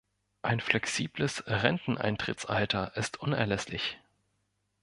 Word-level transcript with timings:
Ein 0.41 0.61
flexibles 0.61 1.43
Renteneintrittsalter 1.45 2.97
ist 2.97 3.17
unerlässlich. 3.19 3.99